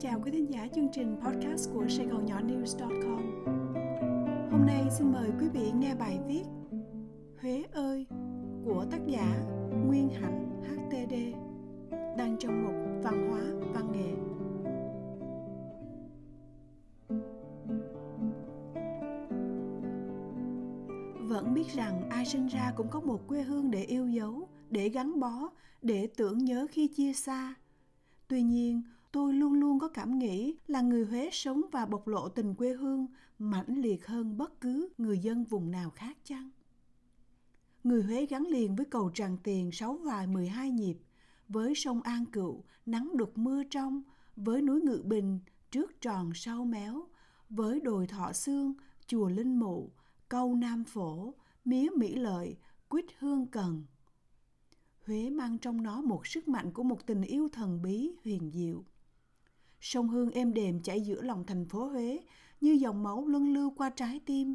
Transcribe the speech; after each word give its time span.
chào 0.00 0.20
quý 0.24 0.30
thính 0.30 0.52
giả 0.52 0.66
chương 0.74 0.88
trình 0.92 1.16
podcast 1.24 1.70
của 1.74 1.88
Sài 1.88 2.06
Gòn 2.06 2.26
Nhỏ 2.26 2.40
News.com. 2.40 3.44
Hôm 4.50 4.66
nay 4.66 4.84
xin 4.98 5.12
mời 5.12 5.30
quý 5.40 5.48
vị 5.48 5.72
nghe 5.74 5.94
bài 5.94 6.18
viết 6.26 6.44
Huế 7.40 7.64
ơi 7.72 8.06
của 8.64 8.84
tác 8.90 8.98
giả 9.06 9.44
Nguyên 9.86 10.08
Hạnh 10.08 10.62
HTD 10.62 11.14
đang 12.18 12.36
trong 12.40 12.62
mục 12.64 12.74
Văn 13.02 13.30
hóa 13.30 13.40
Văn 13.74 13.92
nghệ. 13.92 14.14
Vẫn 21.28 21.54
biết 21.54 21.66
rằng 21.74 22.10
ai 22.10 22.26
sinh 22.26 22.46
ra 22.46 22.72
cũng 22.76 22.88
có 22.90 23.00
một 23.00 23.28
quê 23.28 23.42
hương 23.42 23.70
để 23.70 23.82
yêu 23.82 24.08
dấu, 24.08 24.48
để 24.70 24.88
gắn 24.88 25.20
bó, 25.20 25.50
để 25.82 26.08
tưởng 26.16 26.38
nhớ 26.38 26.66
khi 26.70 26.88
chia 26.88 27.12
xa. 27.12 27.54
Tuy 28.28 28.42
nhiên, 28.42 28.82
tôi 29.12 29.34
luôn 29.34 29.52
luôn 29.52 29.78
có 29.78 29.88
cảm 29.88 30.18
nghĩ 30.18 30.56
là 30.66 30.80
người 30.80 31.04
Huế 31.04 31.28
sống 31.32 31.62
và 31.72 31.86
bộc 31.86 32.08
lộ 32.08 32.28
tình 32.28 32.54
quê 32.54 32.72
hương 32.72 33.06
mãnh 33.38 33.80
liệt 33.80 34.06
hơn 34.06 34.36
bất 34.36 34.60
cứ 34.60 34.88
người 34.98 35.18
dân 35.18 35.44
vùng 35.44 35.70
nào 35.70 35.90
khác 35.90 36.16
chăng? 36.24 36.50
Người 37.84 38.02
Huế 38.02 38.26
gắn 38.26 38.46
liền 38.46 38.76
với 38.76 38.86
cầu 38.86 39.10
Tràng 39.14 39.36
Tiền 39.42 39.72
sáu 39.72 39.96
vài 39.96 40.26
12 40.26 40.70
nhịp, 40.70 40.98
với 41.48 41.74
sông 41.74 42.02
An 42.02 42.24
Cựu 42.26 42.64
nắng 42.86 43.16
đục 43.16 43.38
mưa 43.38 43.62
trong, 43.70 44.02
với 44.36 44.62
núi 44.62 44.80
Ngự 44.80 45.02
Bình 45.04 45.40
trước 45.70 46.00
tròn 46.00 46.30
sau 46.34 46.64
méo, 46.64 47.06
với 47.50 47.80
đồi 47.80 48.06
Thọ 48.06 48.32
Sương, 48.32 48.74
chùa 49.06 49.28
Linh 49.28 49.58
Mụ, 49.58 49.90
câu 50.28 50.54
Nam 50.54 50.84
Phổ, 50.84 51.34
mía 51.64 51.88
Mỹ 51.96 52.14
Lợi, 52.14 52.56
quýt 52.88 53.04
Hương 53.18 53.46
Cần. 53.46 53.84
Huế 55.06 55.30
mang 55.30 55.58
trong 55.58 55.82
nó 55.82 56.00
một 56.00 56.26
sức 56.26 56.48
mạnh 56.48 56.72
của 56.72 56.82
một 56.82 57.06
tình 57.06 57.22
yêu 57.22 57.48
thần 57.52 57.82
bí 57.82 58.10
huyền 58.24 58.50
diệu. 58.54 58.84
Sông 59.80 60.08
Hương 60.08 60.30
êm 60.30 60.54
đềm 60.54 60.82
chảy 60.82 61.00
giữa 61.00 61.22
lòng 61.22 61.44
thành 61.46 61.68
phố 61.68 61.86
Huế 61.86 62.20
như 62.60 62.72
dòng 62.72 63.02
máu 63.02 63.26
luân 63.26 63.54
lưu 63.54 63.70
qua 63.70 63.90
trái 63.90 64.20
tim. 64.26 64.54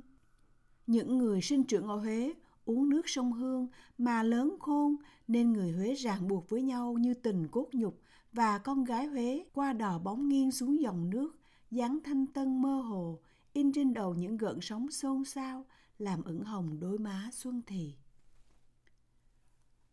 Những 0.88 1.17
người 1.17 1.41
sinh 1.41 1.63
trưởng 1.63 1.88
ở 1.88 1.95
Huế 1.95 2.33
uống 2.66 2.89
nước 2.89 3.09
sông 3.09 3.33
Hương 3.33 3.67
mà 3.97 4.23
lớn 4.23 4.55
khôn 4.59 4.95
nên 5.27 5.53
người 5.53 5.71
Huế 5.71 5.94
ràng 5.94 6.27
buộc 6.27 6.49
với 6.49 6.61
nhau 6.61 6.94
như 6.94 7.13
tình 7.13 7.47
cốt 7.47 7.69
nhục 7.73 8.01
và 8.31 8.57
con 8.57 8.83
gái 8.83 9.05
Huế 9.05 9.45
qua 9.53 9.73
đò 9.73 9.99
bóng 9.99 10.29
nghiêng 10.29 10.51
xuống 10.51 10.81
dòng 10.81 11.09
nước, 11.09 11.35
dáng 11.71 11.99
thanh 12.03 12.27
tân 12.27 12.61
mơ 12.61 12.81
hồ, 12.81 13.19
in 13.53 13.71
trên 13.71 13.94
đầu 13.94 14.16
những 14.16 14.38
gợn 14.38 14.61
sóng 14.61 14.91
xôn 14.91 15.25
xao, 15.25 15.66
làm 15.99 16.23
ửng 16.23 16.44
hồng 16.44 16.79
đôi 16.79 16.97
má 16.97 17.29
xuân 17.31 17.61
thì. 17.67 17.94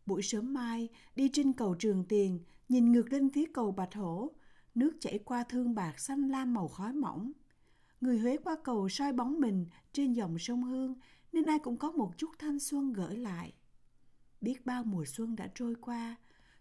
Buổi 0.05 0.21
sớm 0.21 0.53
mai, 0.53 0.89
đi 1.15 1.29
trên 1.33 1.53
cầu 1.53 1.75
Trường 1.79 2.05
Tiền, 2.05 2.39
nhìn 2.69 2.91
ngược 2.91 3.13
lên 3.13 3.29
phía 3.29 3.45
cầu 3.53 3.71
Bạch 3.71 3.93
Hổ, 3.93 4.31
nước 4.75 4.97
chảy 4.99 5.19
qua 5.19 5.43
thương 5.43 5.75
bạc 5.75 5.99
xanh 5.99 6.29
lam 6.29 6.53
màu 6.53 6.67
khói 6.67 6.93
mỏng. 6.93 7.31
Người 8.01 8.19
Huế 8.19 8.37
qua 8.37 8.55
cầu 8.63 8.89
soi 8.89 9.13
bóng 9.13 9.39
mình 9.39 9.65
trên 9.93 10.13
dòng 10.13 10.39
sông 10.39 10.63
Hương 10.63 10.95
nên 11.31 11.45
ai 11.45 11.59
cũng 11.59 11.77
có 11.77 11.91
một 11.91 12.17
chút 12.17 12.31
thanh 12.39 12.59
xuân 12.59 12.93
gửi 12.93 13.17
lại. 13.17 13.53
Biết 14.41 14.65
bao 14.65 14.83
mùa 14.83 15.05
xuân 15.05 15.35
đã 15.35 15.49
trôi 15.55 15.75
qua, 15.81 16.15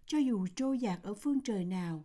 cho 0.06 0.18
dù 0.18 0.46
trôi 0.56 0.78
dạt 0.78 1.02
ở 1.02 1.14
phương 1.14 1.40
trời 1.40 1.64
nào, 1.64 2.04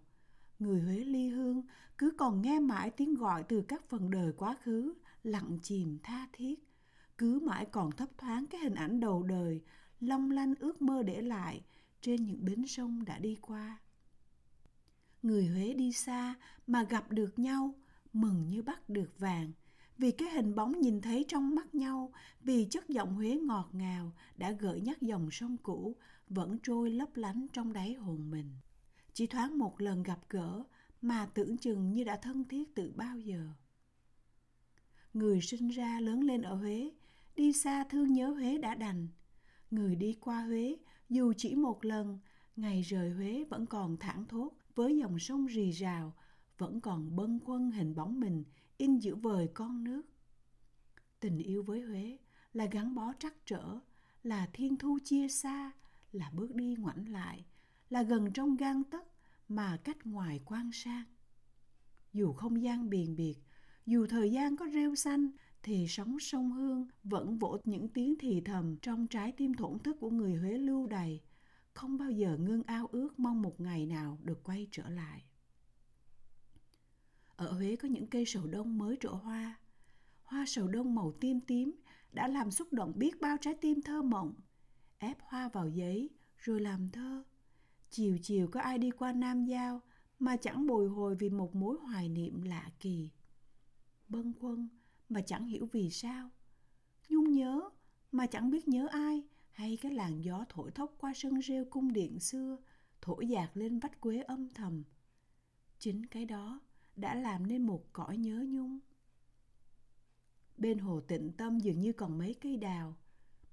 người 0.60 0.82
Huế 0.82 0.96
ly 0.98 1.28
hương 1.28 1.64
cứ 1.98 2.12
còn 2.18 2.42
nghe 2.42 2.60
mãi 2.60 2.92
tiếng 2.92 3.16
gọi 3.16 3.44
từ 3.44 3.62
các 3.62 3.90
phần 3.90 4.12
đời 4.12 4.34
quá 4.38 4.56
khứ, 4.62 4.94
lặng 5.24 5.60
chìm 5.64 5.98
tha 6.04 6.28
thiết, 6.34 6.60
cứ 7.18 7.40
mãi 7.40 7.66
còn 7.72 7.92
thấp 7.92 8.10
thoáng 8.18 8.46
cái 8.48 8.62
hình 8.62 8.76
ảnh 8.76 9.00
đầu 9.00 9.24
đời, 9.24 9.62
long 10.00 10.32
lanh 10.32 10.54
ước 10.60 10.82
mơ 10.82 11.04
để 11.04 11.22
lại 11.22 11.62
trên 12.02 12.26
những 12.26 12.46
bến 12.46 12.68
sông 12.68 13.06
đã 13.06 13.20
đi 13.20 13.38
qua. 13.42 13.80
Người 15.26 15.48
Huế 15.48 15.74
đi 15.74 15.92
xa 15.92 16.36
mà 16.68 16.84
gặp 16.84 17.12
được 17.12 17.40
nhau, 17.40 17.74
mừng 18.14 18.50
như 18.50 18.62
bắt 18.62 18.90
được 18.90 19.20
vàng, 19.20 19.52
vì 19.98 20.12
cái 20.12 20.30
hình 20.30 20.56
bóng 20.56 20.82
nhìn 20.82 21.02
thấy 21.02 21.26
trong 21.28 21.56
mắt 21.56 21.76
nhau, 21.76 22.12
vì 22.44 22.68
chất 22.70 22.90
giọng 22.90 23.16
Huế 23.16 23.40
ngọt 23.44 23.70
ngào 23.72 24.12
đã 24.38 24.52
gợi 24.52 24.82
nhắc 24.82 25.02
dòng 25.02 25.32
sông 25.32 25.58
cũ 25.58 25.96
vẫn 26.30 26.58
trôi 26.64 26.90
lấp 26.90 27.10
lánh 27.16 27.48
trong 27.54 27.74
đáy 27.74 27.94
hồn 27.94 28.32
mình. 28.32 28.50
Chỉ 29.14 29.28
thoáng 29.28 29.58
một 29.58 29.82
lần 29.82 30.04
gặp 30.04 30.20
gỡ 30.30 30.64
mà 31.02 31.26
tưởng 31.34 31.58
chừng 31.58 31.94
như 31.94 32.04
đã 32.04 32.16
thân 32.18 32.44
thiết 32.44 32.76
từ 32.76 32.94
bao 32.96 33.20
giờ. 33.20 33.48
Người 35.14 35.42
sinh 35.42 35.70
ra 35.70 36.00
lớn 36.00 36.22
lên 36.22 36.42
ở 36.42 36.56
Huế, 36.56 36.92
đi 37.36 37.54
xa 37.54 37.84
thương 37.84 38.14
nhớ 38.14 38.30
Huế 38.30 38.58
đã 38.58 38.76
đành. 38.76 39.08
Người 39.72 39.96
đi 39.96 40.18
qua 40.22 40.42
Huế, 40.42 40.78
dù 41.10 41.34
chỉ 41.38 41.56
một 41.56 41.86
lần, 41.86 42.20
ngày 42.56 42.82
rời 42.82 43.10
Huế 43.10 43.44
vẫn 43.50 43.66
còn 43.66 43.98
thảng 43.98 44.26
thốt 44.26 44.52
với 44.76 44.98
dòng 44.98 45.20
sông 45.20 45.46
rì 45.46 45.72
rào, 45.72 46.14
vẫn 46.58 46.82
còn 46.82 47.16
bâng 47.16 47.40
khuâng 47.40 47.72
hình 47.72 47.96
bóng 47.96 48.20
mình 48.20 48.44
in 48.78 49.00
giữa 49.00 49.16
vời 49.16 49.50
con 49.54 49.84
nước. 49.84 50.02
Tình 51.20 51.38
yêu 51.38 51.64
với 51.64 51.82
Huế 51.82 52.18
là 52.54 52.66
gắn 52.66 52.96
bó 52.96 53.14
trắc 53.20 53.46
trở, 53.46 53.80
là 54.24 54.50
thiên 54.54 54.78
thu 54.78 55.00
chia 55.04 55.28
xa, 55.28 55.72
là 56.12 56.32
bước 56.34 56.56
đi 56.56 56.76
ngoảnh 56.76 57.10
lại, 57.10 57.46
là 57.90 58.04
gần 58.04 58.34
trong 58.34 58.56
gan 58.56 58.84
tấc 58.84 59.08
mà 59.48 59.78
cách 59.84 60.06
ngoài 60.06 60.40
quan 60.46 60.72
sang. 60.74 61.04
Dù 62.14 62.34
không 62.34 62.64
gian 62.64 62.90
biền 62.90 63.16
biệt, 63.16 63.36
dù 63.86 64.08
thời 64.08 64.32
gian 64.32 64.56
có 64.56 64.68
rêu 64.74 64.96
xanh, 64.96 65.30
thì 65.64 65.86
sóng 65.90 66.20
sông 66.20 66.52
Hương 66.52 66.88
vẫn 67.04 67.38
vỗ 67.38 67.58
những 67.64 67.90
tiếng 67.90 68.16
thì 68.20 68.42
thầm 68.42 68.78
trong 68.78 69.08
trái 69.08 69.32
tim 69.32 69.54
thổn 69.54 69.80
thức 69.80 69.98
của 70.00 70.10
người 70.10 70.36
Huế 70.36 70.58
lưu 70.58 70.88
đầy, 70.88 71.22
không 71.76 71.98
bao 71.98 72.12
giờ 72.12 72.38
ngưng 72.38 72.64
ao 72.64 72.88
ước 72.92 73.20
mong 73.20 73.42
một 73.42 73.62
ngày 73.62 73.86
nào 73.86 74.20
được 74.24 74.44
quay 74.44 74.68
trở 74.72 74.90
lại. 74.90 75.24
Ở 77.36 77.52
Huế 77.52 77.76
có 77.76 77.88
những 77.88 78.08
cây 78.08 78.26
sầu 78.26 78.48
đông 78.48 78.78
mới 78.78 78.98
trổ 79.00 79.14
hoa. 79.14 79.60
Hoa 80.24 80.46
sầu 80.48 80.68
đông 80.68 80.96
màu 80.96 81.14
tím 81.20 81.42
tím 81.42 81.76
đã 82.12 82.28
làm 82.28 82.52
xúc 82.52 82.74
động 82.74 82.94
biết 82.96 83.22
bao 83.22 83.38
trái 83.42 83.54
tim 83.62 83.82
thơ 83.82 84.02
mộng. 84.02 84.34
Ép 84.98 85.18
hoa 85.22 85.50
vào 85.50 85.70
giấy, 85.70 86.10
rồi 86.38 86.60
làm 86.60 86.90
thơ. 86.90 87.24
Chiều 87.90 88.18
chiều 88.22 88.48
có 88.52 88.60
ai 88.60 88.78
đi 88.78 88.92
qua 88.92 89.14
Nam 89.14 89.46
Giao 89.46 89.82
mà 90.20 90.38
chẳng 90.38 90.68
bồi 90.68 90.90
hồi 90.90 91.16
vì 91.16 91.30
một 91.30 91.56
mối 91.56 91.78
hoài 91.78 92.10
niệm 92.10 92.42
lạ 92.42 92.72
kỳ. 92.80 93.10
Bâng 94.08 94.34
quân 94.40 94.70
mà 95.10 95.22
chẳng 95.22 95.46
hiểu 95.46 95.70
vì 95.72 95.90
sao. 95.90 96.30
Nhung 97.10 97.32
nhớ 97.32 97.70
mà 98.12 98.28
chẳng 98.28 98.52
biết 98.52 98.68
nhớ 98.68 98.88
ai 98.92 99.24
hay 99.56 99.78
cái 99.82 99.92
làn 99.92 100.24
gió 100.24 100.46
thổi 100.50 100.72
thốc 100.72 100.96
qua 100.98 101.14
sân 101.16 101.42
rêu 101.42 101.66
cung 101.66 101.94
điện 101.94 102.20
xưa 102.20 102.58
thổi 103.02 103.28
dạt 103.28 103.50
lên 103.54 103.80
vách 103.80 104.02
quế 104.02 104.22
âm 104.22 104.50
thầm. 104.50 104.84
Chính 105.80 106.06
cái 106.06 106.26
đó 106.26 106.60
đã 106.96 107.16
làm 107.16 107.48
nên 107.48 107.66
một 107.66 107.94
cõi 107.94 108.18
nhớ 108.18 108.46
nhung. 108.48 108.80
Bên 110.58 110.80
hồ 110.80 111.02
tịnh 111.02 111.32
tâm 111.38 111.60
dường 111.60 111.80
như 111.80 111.94
còn 111.94 112.18
mấy 112.18 112.34
cây 112.42 112.58
đào. 112.58 112.96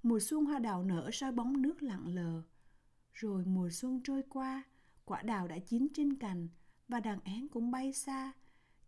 Mùa 0.03 0.19
xuân 0.19 0.45
hoa 0.45 0.59
đào 0.59 0.83
nở 0.83 1.09
soi 1.13 1.31
bóng 1.31 1.61
nước 1.61 1.83
lặng 1.83 2.07
lờ. 2.07 2.41
Rồi 3.13 3.45
mùa 3.45 3.69
xuân 3.69 4.01
trôi 4.03 4.23
qua, 4.29 4.63
quả 5.05 5.21
đào 5.21 5.47
đã 5.47 5.59
chín 5.59 5.87
trên 5.93 6.15
cành 6.15 6.47
và 6.87 6.99
đàn 6.99 7.19
én 7.23 7.47
cũng 7.47 7.71
bay 7.71 7.93
xa. 7.93 8.31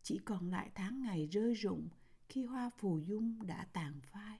Chỉ 0.01 0.19
còn 0.25 0.49
lại 0.49 0.71
tháng 0.75 1.01
ngày 1.01 1.27
rơi 1.27 1.53
rụng 1.53 1.89
khi 2.29 2.43
hoa 2.43 2.69
phù 2.77 2.99
dung 2.99 3.47
đã 3.47 3.67
tàn 3.73 4.01
phai. 4.01 4.39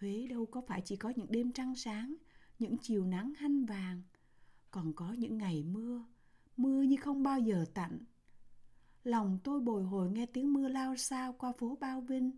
Huế 0.00 0.26
đâu 0.26 0.46
có 0.46 0.60
phải 0.60 0.82
chỉ 0.84 0.96
có 0.96 1.12
những 1.16 1.30
đêm 1.30 1.52
trăng 1.52 1.74
sáng, 1.74 2.14
những 2.58 2.76
chiều 2.78 3.04
nắng 3.04 3.32
hanh 3.34 3.64
vàng, 3.64 4.02
còn 4.70 4.92
có 4.92 5.12
những 5.12 5.38
ngày 5.38 5.62
mưa, 5.62 6.04
mưa 6.56 6.82
như 6.82 6.96
không 6.96 7.22
bao 7.22 7.40
giờ 7.40 7.64
tạnh, 7.74 7.98
Lòng 9.04 9.38
tôi 9.44 9.60
bồi 9.60 9.84
hồi 9.84 10.10
nghe 10.10 10.26
tiếng 10.26 10.52
mưa 10.52 10.68
lao 10.68 10.96
sao 10.96 11.32
qua 11.32 11.52
phố 11.58 11.78
Bao 11.80 12.00
Vinh, 12.00 12.30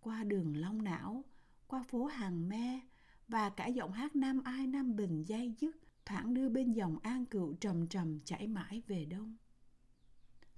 qua 0.00 0.24
đường 0.24 0.56
Long 0.56 0.84
Não, 0.84 1.24
qua 1.66 1.82
phố 1.82 2.04
Hàng 2.06 2.48
Me 2.48 2.80
và 3.28 3.50
cả 3.50 3.66
giọng 3.66 3.92
hát 3.92 4.16
Nam 4.16 4.42
Ai 4.44 4.66
Nam 4.66 4.96
Bình 4.96 5.24
dây 5.24 5.54
dứt 5.60 5.76
thoảng 6.04 6.34
đưa 6.34 6.48
bên 6.48 6.72
dòng 6.72 6.98
An 7.02 7.24
Cựu 7.24 7.54
trầm 7.54 7.86
trầm 7.86 8.20
chảy 8.20 8.46
mãi 8.46 8.82
về 8.86 9.04
đông. 9.04 9.36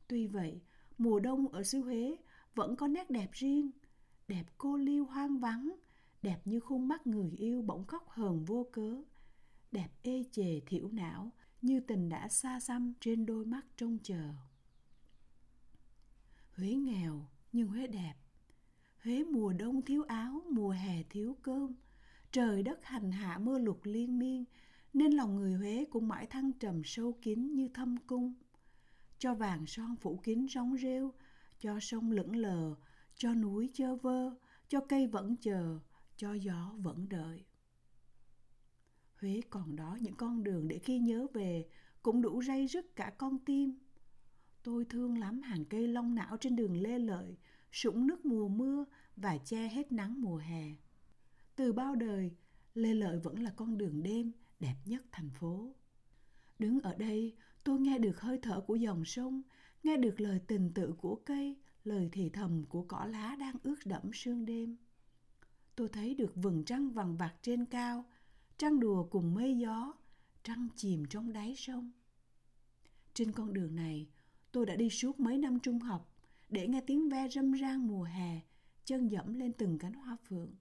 Tuy 0.08 0.26
vậy, 0.26 0.60
mùa 0.98 1.20
đông 1.20 1.48
ở 1.48 1.62
xứ 1.62 1.80
Huế 1.80 2.16
vẫn 2.54 2.76
có 2.76 2.88
nét 2.88 3.10
đẹp 3.10 3.30
riêng, 3.32 3.70
đẹp 4.28 4.44
cô 4.58 4.76
liêu 4.76 5.04
hoang 5.04 5.38
vắng, 5.38 5.76
đẹp 6.22 6.40
như 6.44 6.60
khuôn 6.60 6.88
mắt 6.88 7.06
người 7.06 7.30
yêu 7.30 7.62
bỗng 7.62 7.86
khóc 7.86 8.08
hờn 8.08 8.44
vô 8.44 8.66
cớ, 8.72 9.02
đẹp 9.72 9.88
ê 10.02 10.24
chề 10.32 10.60
thiểu 10.66 10.88
não 10.88 11.32
như 11.62 11.80
tình 11.80 12.08
đã 12.08 12.28
xa 12.28 12.60
xăm 12.60 12.92
trên 13.00 13.26
đôi 13.26 13.44
mắt 13.44 13.66
trông 13.76 13.98
chờ. 14.02 14.32
Huế 16.56 16.74
nghèo 16.74 17.28
nhưng 17.52 17.68
Huế 17.68 17.86
đẹp. 17.86 18.14
Huế 19.04 19.24
mùa 19.24 19.52
đông 19.52 19.82
thiếu 19.82 20.02
áo, 20.02 20.42
mùa 20.50 20.70
hè 20.70 21.02
thiếu 21.10 21.36
cơm. 21.42 21.74
Trời 22.32 22.62
đất 22.62 22.84
hành 22.84 23.12
hạ 23.12 23.38
mưa 23.38 23.58
lụt 23.58 23.78
liên 23.82 24.18
miên, 24.18 24.44
nên 24.92 25.12
lòng 25.12 25.36
người 25.36 25.54
Huế 25.54 25.84
cũng 25.90 26.08
mãi 26.08 26.26
thăng 26.26 26.52
trầm 26.52 26.82
sâu 26.84 27.18
kín 27.22 27.54
như 27.54 27.68
thâm 27.68 27.96
cung. 27.96 28.34
Cho 29.18 29.34
vàng 29.34 29.66
son 29.66 29.96
phủ 29.96 30.20
kín 30.22 30.46
rong 30.48 30.76
rêu, 30.76 31.12
cho 31.60 31.80
sông 31.80 32.10
lững 32.10 32.36
lờ, 32.36 32.74
cho 33.14 33.34
núi 33.34 33.70
chơ 33.74 33.96
vơ, 33.96 34.34
cho 34.68 34.80
cây 34.80 35.06
vẫn 35.06 35.36
chờ, 35.36 35.78
cho 36.18 36.32
gió 36.32 36.74
vẫn 36.78 37.08
đợi. 37.08 37.44
Huế 39.20 39.40
còn 39.50 39.76
đó 39.76 39.98
những 40.00 40.14
con 40.14 40.44
đường 40.44 40.68
để 40.68 40.78
khi 40.78 40.98
nhớ 40.98 41.26
về 41.34 41.68
cũng 42.02 42.22
đủ 42.22 42.42
ray 42.42 42.66
rứt 42.66 42.96
cả 42.96 43.12
con 43.18 43.38
tim. 43.38 43.78
Tôi 44.62 44.84
thương 44.84 45.18
lắm 45.18 45.42
hàng 45.42 45.64
cây 45.64 45.88
long 45.88 46.14
não 46.14 46.36
trên 46.36 46.56
đường 46.56 46.82
Lê 46.82 46.98
Lợi, 46.98 47.36
sũng 47.72 48.06
nước 48.06 48.26
mùa 48.26 48.48
mưa 48.48 48.84
và 49.16 49.38
che 49.38 49.68
hết 49.68 49.92
nắng 49.92 50.20
mùa 50.20 50.36
hè. 50.36 50.64
Từ 51.56 51.72
bao 51.72 51.94
đời, 51.94 52.36
Lê 52.74 52.94
Lợi 52.94 53.18
vẫn 53.18 53.42
là 53.42 53.50
con 53.56 53.78
đường 53.78 54.02
đêm 54.02 54.32
đẹp 54.60 54.76
nhất 54.84 55.02
thành 55.12 55.30
phố. 55.30 55.74
Đứng 56.58 56.80
ở 56.80 56.94
đây, 56.94 57.36
tôi 57.64 57.80
nghe 57.80 57.98
được 57.98 58.20
hơi 58.20 58.38
thở 58.42 58.60
của 58.60 58.76
dòng 58.76 59.04
sông, 59.04 59.42
nghe 59.82 59.96
được 59.96 60.20
lời 60.20 60.40
tình 60.46 60.72
tự 60.74 60.92
của 60.92 61.14
cây, 61.14 61.56
lời 61.84 62.08
thì 62.12 62.30
thầm 62.30 62.64
của 62.68 62.82
cỏ 62.82 63.04
lá 63.04 63.36
đang 63.40 63.54
ướt 63.62 63.76
đẫm 63.84 64.10
sương 64.12 64.44
đêm. 64.44 64.76
Tôi 65.78 65.88
thấy 65.88 66.14
được 66.14 66.32
vầng 66.36 66.64
trăng 66.64 66.90
vằng 66.90 67.16
vặc 67.16 67.34
trên 67.42 67.64
cao, 67.64 68.04
trăng 68.56 68.80
đùa 68.80 69.04
cùng 69.10 69.34
mây 69.34 69.58
gió, 69.58 69.94
trăng 70.42 70.68
chìm 70.76 71.04
trong 71.10 71.32
đáy 71.32 71.54
sông. 71.56 71.92
Trên 73.14 73.32
con 73.32 73.52
đường 73.52 73.76
này, 73.76 74.08
tôi 74.52 74.66
đã 74.66 74.76
đi 74.76 74.90
suốt 74.90 75.20
mấy 75.20 75.38
năm 75.38 75.60
trung 75.60 75.78
học 75.78 76.14
để 76.48 76.68
nghe 76.68 76.80
tiếng 76.80 77.08
ve 77.08 77.28
râm 77.28 77.52
ran 77.52 77.88
mùa 77.88 78.02
hè, 78.02 78.40
chân 78.84 79.08
dẫm 79.08 79.34
lên 79.34 79.52
từng 79.52 79.78
cánh 79.78 79.92
hoa 79.92 80.16
phượng. 80.28 80.54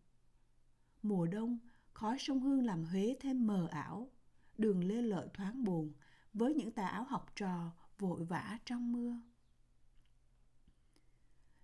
Mùa 1.02 1.26
đông, 1.26 1.58
khói 1.94 2.18
sông 2.20 2.40
Hương 2.40 2.66
làm 2.66 2.86
Huế 2.86 3.16
thêm 3.20 3.48
mờ 3.48 3.68
ảo, 3.72 4.12
đường 4.58 4.84
lê 4.84 5.02
lợi 5.02 5.28
thoáng 5.34 5.64
buồn 5.64 5.94
với 6.34 6.54
những 6.54 6.72
tà 6.72 6.88
áo 6.88 7.04
học 7.04 7.32
trò 7.36 7.72
vội 8.00 8.26
vã 8.26 8.58
trong 8.66 8.92
mưa. 8.92 9.22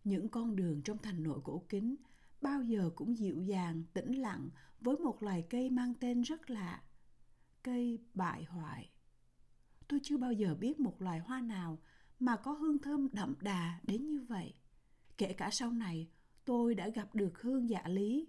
Những 0.03 0.29
con 0.29 0.55
đường 0.55 0.81
trong 0.81 0.97
thành 0.97 1.23
nội 1.23 1.39
cổ 1.43 1.63
kính 1.69 1.95
bao 2.43 2.63
giờ 2.63 2.91
cũng 2.95 3.17
dịu 3.17 3.41
dàng, 3.41 3.83
tĩnh 3.93 4.21
lặng 4.21 4.49
với 4.79 4.97
một 4.97 5.23
loài 5.23 5.45
cây 5.49 5.69
mang 5.69 5.93
tên 5.99 6.21
rất 6.21 6.49
lạ. 6.49 6.83
Cây 7.63 7.99
bại 8.13 8.43
hoại. 8.43 8.89
Tôi 9.87 9.99
chưa 10.03 10.17
bao 10.17 10.33
giờ 10.33 10.55
biết 10.55 10.79
một 10.79 11.01
loài 11.01 11.19
hoa 11.19 11.41
nào 11.41 11.79
mà 12.19 12.35
có 12.35 12.51
hương 12.51 12.79
thơm 12.79 13.07
đậm 13.11 13.35
đà 13.41 13.79
đến 13.83 14.07
như 14.07 14.25
vậy. 14.29 14.53
Kể 15.17 15.33
cả 15.33 15.49
sau 15.51 15.71
này, 15.71 16.09
tôi 16.45 16.75
đã 16.75 16.89
gặp 16.89 17.15
được 17.15 17.41
hương 17.41 17.69
dạ 17.69 17.83
lý. 17.87 18.27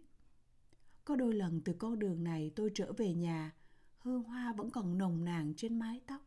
Có 1.05 1.17
đôi 1.17 1.35
lần 1.35 1.61
từ 1.65 1.73
con 1.73 1.99
đường 1.99 2.25
này 2.25 2.53
tôi 2.57 2.71
trở 2.75 2.93
về 2.93 3.15
nhà, 3.15 3.53
hương 3.99 4.23
hoa 4.23 4.53
vẫn 4.53 4.71
còn 4.71 4.99
nồng 4.99 5.25
nàn 5.25 5.55
trên 5.57 5.79
mái 5.79 6.01
tóc. 6.07 6.21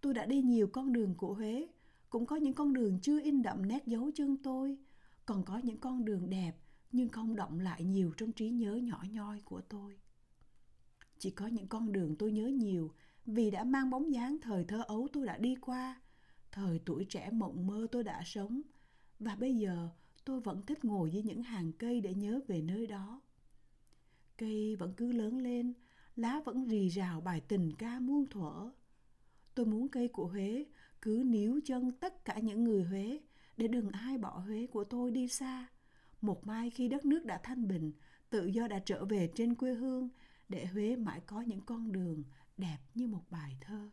Tôi 0.00 0.14
đã 0.14 0.26
đi 0.26 0.42
nhiều 0.42 0.66
con 0.72 0.92
đường 0.92 1.14
của 1.14 1.34
Huế, 1.34 1.68
cũng 2.10 2.26
có 2.26 2.36
những 2.36 2.54
con 2.54 2.72
đường 2.72 2.98
chưa 3.02 3.20
in 3.22 3.42
đậm 3.42 3.68
nét 3.68 3.86
dấu 3.86 4.10
chân 4.14 4.36
tôi, 4.42 4.78
còn 5.26 5.44
có 5.44 5.60
những 5.64 5.80
con 5.80 6.04
đường 6.04 6.30
đẹp 6.30 6.52
nhưng 6.92 7.08
không 7.08 7.36
động 7.36 7.60
lại 7.60 7.84
nhiều 7.84 8.12
trong 8.16 8.32
trí 8.32 8.50
nhớ 8.50 8.74
nhỏ 8.74 9.04
nhoi 9.10 9.40
của 9.44 9.60
tôi. 9.60 9.98
Chỉ 11.18 11.30
có 11.30 11.46
những 11.46 11.66
con 11.66 11.92
đường 11.92 12.16
tôi 12.16 12.32
nhớ 12.32 12.46
nhiều 12.46 12.92
vì 13.26 13.50
đã 13.50 13.64
mang 13.64 13.90
bóng 13.90 14.12
dáng 14.12 14.36
thời 14.42 14.64
thơ 14.64 14.82
ấu 14.86 15.08
tôi 15.12 15.26
đã 15.26 15.38
đi 15.38 15.54
qua, 15.60 16.00
thời 16.52 16.78
tuổi 16.78 17.04
trẻ 17.04 17.30
mộng 17.30 17.66
mơ 17.66 17.86
tôi 17.92 18.04
đã 18.04 18.22
sống 18.24 18.62
và 19.18 19.34
bây 19.34 19.56
giờ 19.56 19.88
tôi 20.24 20.40
vẫn 20.40 20.62
thích 20.66 20.84
ngồi 20.84 21.10
dưới 21.10 21.22
những 21.22 21.42
hàng 21.42 21.72
cây 21.72 22.00
để 22.00 22.14
nhớ 22.14 22.40
về 22.48 22.62
nơi 22.62 22.86
đó. 22.86 23.20
Cây 24.38 24.76
vẫn 24.76 24.92
cứ 24.96 25.12
lớn 25.12 25.38
lên, 25.38 25.72
lá 26.16 26.40
vẫn 26.44 26.64
rì 26.64 26.88
rào 26.88 27.20
bài 27.20 27.40
tình 27.40 27.72
ca 27.78 28.00
muôn 28.00 28.26
thuở. 28.26 28.70
Tôi 29.54 29.66
muốn 29.66 29.88
cây 29.88 30.08
của 30.08 30.26
Huế 30.26 30.64
cứ 31.02 31.22
níu 31.26 31.60
chân 31.64 31.92
tất 31.92 32.24
cả 32.24 32.38
những 32.38 32.64
người 32.64 32.84
Huế 32.84 33.20
để 33.56 33.68
đừng 33.68 33.90
ai 33.90 34.18
bỏ 34.18 34.38
Huế 34.38 34.66
của 34.66 34.84
tôi 34.84 35.10
đi 35.10 35.28
xa. 35.28 35.66
Một 36.22 36.46
mai 36.46 36.70
khi 36.70 36.88
đất 36.88 37.04
nước 37.04 37.24
đã 37.24 37.40
thanh 37.42 37.68
bình, 37.68 37.92
tự 38.30 38.46
do 38.46 38.68
đã 38.68 38.78
trở 38.78 39.04
về 39.04 39.30
trên 39.34 39.54
quê 39.54 39.74
hương, 39.74 40.08
để 40.48 40.66
Huế 40.66 40.96
mãi 40.96 41.20
có 41.26 41.40
những 41.40 41.60
con 41.60 41.92
đường 41.92 42.24
đẹp 42.56 42.78
như 42.94 43.08
một 43.08 43.24
bài 43.30 43.56
thơ. 43.60 43.90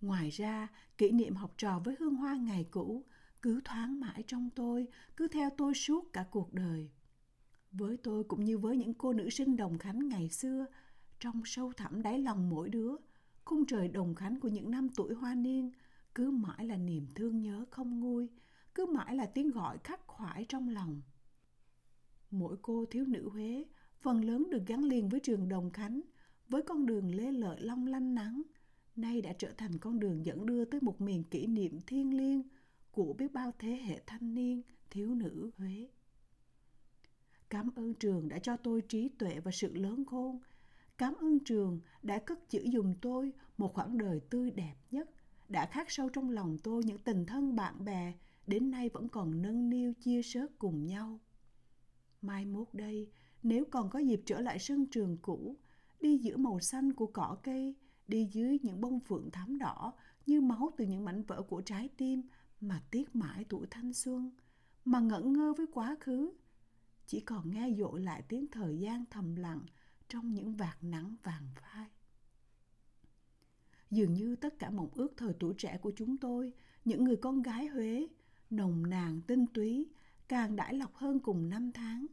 Ngoài 0.00 0.30
ra, 0.30 0.68
kỷ 0.98 1.10
niệm 1.10 1.34
học 1.34 1.54
trò 1.56 1.78
với 1.84 1.96
hương 1.98 2.16
hoa 2.16 2.36
ngày 2.36 2.66
cũ 2.70 3.04
cứ 3.42 3.60
thoáng 3.64 4.00
mãi 4.00 4.24
trong 4.26 4.50
tôi, 4.50 4.86
cứ 5.16 5.28
theo 5.28 5.50
tôi 5.56 5.74
suốt 5.74 6.12
cả 6.12 6.26
cuộc 6.30 6.54
đời. 6.54 6.90
Với 7.72 7.96
tôi 7.96 8.24
cũng 8.24 8.44
như 8.44 8.58
với 8.58 8.76
những 8.76 8.94
cô 8.94 9.12
nữ 9.12 9.30
sinh 9.30 9.56
đồng 9.56 9.78
khánh 9.78 10.08
ngày 10.08 10.28
xưa, 10.28 10.66
trong 11.20 11.42
sâu 11.44 11.72
thẳm 11.76 12.02
đáy 12.02 12.18
lòng 12.18 12.48
mỗi 12.48 12.68
đứa, 12.68 12.96
khung 13.44 13.66
trời 13.66 13.88
đồng 13.88 14.14
khánh 14.14 14.40
của 14.40 14.48
những 14.48 14.70
năm 14.70 14.88
tuổi 14.88 15.14
hoa 15.14 15.34
niên 15.34 15.72
cứ 16.14 16.30
mãi 16.30 16.66
là 16.66 16.76
niềm 16.76 17.06
thương 17.14 17.40
nhớ 17.40 17.64
không 17.70 18.00
nguôi, 18.00 18.28
cứ 18.74 18.86
mãi 18.86 19.16
là 19.16 19.26
tiếng 19.26 19.50
gọi 19.50 19.78
khắc 19.78 20.06
khoải 20.06 20.46
trong 20.48 20.68
lòng. 20.68 21.02
Mỗi 22.38 22.56
cô 22.62 22.84
thiếu 22.90 23.04
nữ 23.04 23.28
Huế 23.28 23.64
phần 24.00 24.24
lớn 24.24 24.48
được 24.50 24.62
gắn 24.66 24.84
liền 24.84 25.08
với 25.08 25.20
trường 25.20 25.48
Đồng 25.48 25.70
Khánh, 25.70 26.00
với 26.48 26.62
con 26.62 26.86
đường 26.86 27.14
lê 27.14 27.32
lợi 27.32 27.60
long 27.60 27.86
lanh 27.86 28.14
nắng, 28.14 28.42
nay 28.96 29.22
đã 29.22 29.32
trở 29.38 29.52
thành 29.52 29.78
con 29.78 30.00
đường 30.00 30.26
dẫn 30.26 30.46
đưa 30.46 30.64
tới 30.64 30.80
một 30.80 31.00
miền 31.00 31.24
kỷ 31.24 31.46
niệm 31.46 31.80
thiêng 31.86 32.16
liêng 32.16 32.42
của 32.92 33.12
biết 33.12 33.32
bao 33.32 33.52
thế 33.58 33.68
hệ 33.68 34.00
thanh 34.06 34.34
niên, 34.34 34.62
thiếu 34.90 35.14
nữ 35.14 35.50
Huế. 35.58 35.88
Cảm 37.50 37.70
ơn 37.76 37.94
trường 37.94 38.28
đã 38.28 38.38
cho 38.38 38.56
tôi 38.56 38.80
trí 38.80 39.08
tuệ 39.08 39.40
và 39.40 39.50
sự 39.50 39.74
lớn 39.74 40.04
khôn. 40.04 40.38
Cảm 40.98 41.14
ơn 41.14 41.38
trường 41.38 41.80
đã 42.02 42.18
cất 42.18 42.50
giữ 42.50 42.66
dùm 42.72 42.94
tôi 43.00 43.32
một 43.58 43.74
khoảng 43.74 43.98
đời 43.98 44.20
tươi 44.30 44.50
đẹp 44.50 44.74
nhất, 44.90 45.10
đã 45.48 45.66
khắc 45.66 45.90
sâu 45.90 46.08
trong 46.08 46.30
lòng 46.30 46.58
tôi 46.58 46.84
những 46.84 46.98
tình 46.98 47.26
thân 47.26 47.56
bạn 47.56 47.84
bè 47.84 48.12
đến 48.46 48.70
nay 48.70 48.88
vẫn 48.88 49.08
còn 49.08 49.42
nâng 49.42 49.70
niu 49.70 49.92
chia 49.92 50.22
sớt 50.22 50.58
cùng 50.58 50.86
nhau. 50.86 51.18
Mai 52.26 52.44
mốt 52.44 52.68
đây, 52.72 53.08
nếu 53.42 53.64
còn 53.70 53.90
có 53.90 53.98
dịp 53.98 54.22
trở 54.24 54.40
lại 54.40 54.58
sân 54.58 54.86
trường 54.86 55.16
cũ, 55.22 55.56
đi 56.00 56.18
giữa 56.18 56.36
màu 56.36 56.60
xanh 56.60 56.92
của 56.92 57.06
cỏ 57.06 57.36
cây, 57.42 57.74
đi 58.08 58.28
dưới 58.32 58.58
những 58.62 58.80
bông 58.80 59.00
phượng 59.00 59.30
thắm 59.30 59.58
đỏ 59.58 59.92
như 60.26 60.40
máu 60.40 60.70
từ 60.76 60.84
những 60.84 61.04
mảnh 61.04 61.22
vỡ 61.22 61.42
của 61.42 61.60
trái 61.60 61.88
tim 61.96 62.22
mà 62.60 62.82
tiếc 62.90 63.16
mãi 63.16 63.44
tuổi 63.48 63.66
thanh 63.70 63.92
xuân, 63.92 64.30
mà 64.84 65.00
ngẩn 65.00 65.32
ngơ 65.32 65.54
với 65.56 65.66
quá 65.72 65.96
khứ, 66.00 66.32
chỉ 67.06 67.20
còn 67.20 67.50
nghe 67.50 67.74
dội 67.78 68.00
lại 68.00 68.22
tiếng 68.28 68.46
thời 68.46 68.78
gian 68.78 69.04
thầm 69.10 69.36
lặng 69.36 69.60
trong 70.08 70.34
những 70.34 70.54
vạt 70.54 70.84
nắng 70.84 71.16
vàng 71.22 71.48
phai. 71.54 71.88
Dường 73.90 74.14
như 74.14 74.36
tất 74.36 74.58
cả 74.58 74.70
mộng 74.70 74.88
ước 74.94 75.12
thời 75.16 75.32
tuổi 75.40 75.54
trẻ 75.58 75.78
của 75.82 75.92
chúng 75.96 76.16
tôi, 76.16 76.52
những 76.84 77.04
người 77.04 77.16
con 77.16 77.42
gái 77.42 77.66
Huế, 77.66 78.06
nồng 78.50 78.90
nàn 78.90 79.20
tinh 79.26 79.46
túy, 79.46 79.88
càng 80.28 80.56
đãi 80.56 80.74
lọc 80.74 80.94
hơn 80.94 81.20
cùng 81.20 81.48
năm 81.48 81.72
tháng. 81.72 82.06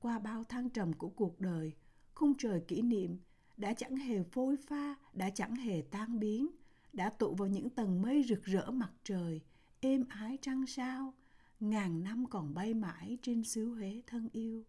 Qua 0.00 0.18
bao 0.18 0.44
thăng 0.44 0.70
trầm 0.70 0.92
của 0.92 1.08
cuộc 1.08 1.40
đời, 1.40 1.72
khung 2.14 2.34
trời 2.38 2.60
kỷ 2.68 2.82
niệm 2.82 3.18
đã 3.56 3.74
chẳng 3.74 3.96
hề 3.96 4.22
phôi 4.22 4.56
pha, 4.56 4.94
đã 5.12 5.30
chẳng 5.30 5.56
hề 5.56 5.82
tan 5.90 6.20
biến, 6.20 6.48
đã 6.92 7.10
tụ 7.10 7.34
vào 7.34 7.48
những 7.48 7.70
tầng 7.70 8.02
mây 8.02 8.24
rực 8.28 8.44
rỡ 8.44 8.70
mặt 8.70 8.92
trời, 9.04 9.40
êm 9.80 10.04
ái 10.08 10.38
trăng 10.42 10.66
sao, 10.66 11.14
ngàn 11.60 12.04
năm 12.04 12.26
còn 12.30 12.54
bay 12.54 12.74
mãi 12.74 13.18
trên 13.22 13.44
xứ 13.44 13.68
Huế 13.74 14.02
thân 14.06 14.28
yêu. 14.32 14.64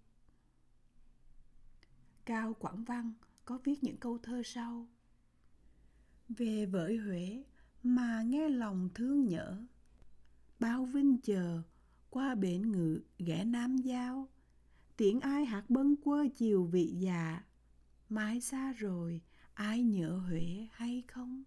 Cao 2.25 2.53
Quảng 2.53 2.83
Văn 2.83 3.13
có 3.45 3.59
viết 3.63 3.83
những 3.83 3.97
câu 3.97 4.17
thơ 4.17 4.41
sau. 4.45 4.87
Về 6.29 6.65
với 6.65 6.97
Huế 6.97 7.43
mà 7.83 8.21
nghe 8.21 8.49
lòng 8.49 8.89
thương 8.95 9.25
nhớ, 9.25 9.61
bao 10.59 10.85
vinh 10.85 11.17
chờ 11.21 11.61
qua 12.09 12.35
bến 12.35 12.71
ngự 12.71 13.01
ghé 13.17 13.43
Nam 13.43 13.77
Giao, 13.77 14.27
tiếng 14.97 15.19
ai 15.19 15.45
hát 15.45 15.69
bâng 15.69 15.95
quơ 15.95 16.25
chiều 16.35 16.63
vị 16.63 16.85
dạ. 16.85 16.99
già, 16.99 17.43
mãi 18.09 18.41
xa 18.41 18.73
rồi 18.77 19.21
ai 19.53 19.83
nhớ 19.83 20.21
Huế 20.27 20.67
hay 20.71 21.03
không? 21.07 21.43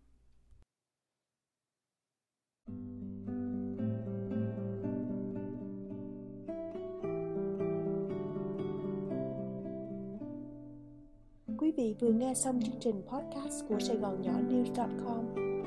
Quý 11.58 11.72
vị 11.76 11.96
vừa 12.00 12.12
nghe 12.12 12.34
xong 12.34 12.60
chương 12.62 12.80
trình 12.80 13.02
podcast 13.02 13.68
của 13.68 13.78
Sài 13.80 13.96
Gòn 13.96 14.22
Nhỏ 14.22 14.32
News.com 14.32 15.24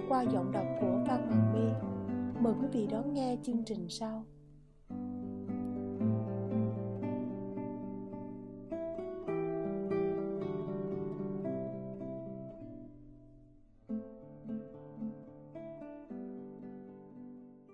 qua 0.09 0.23
giọng 0.23 0.51
đọc 0.51 0.65
của 0.81 1.03
Phan 1.07 1.21
Hoàng 1.27 1.53
My. 1.53 1.87
Mời 2.41 2.53
quý 2.61 2.67
vị 2.73 2.87
đón 2.91 3.13
nghe 3.13 3.37
chương 3.43 3.63
trình 3.65 3.87
sau. 3.89 4.25